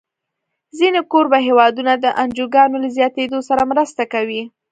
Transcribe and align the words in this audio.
ځینې 0.77 1.01
کوربه 1.11 1.39
هېوادونه 1.47 1.93
د 1.97 2.05
انجوګانو 2.21 2.77
له 2.83 2.89
زیاتېدو 2.97 3.37
سره 3.49 3.69
مرسته 3.71 4.03
کوي. 4.13 4.41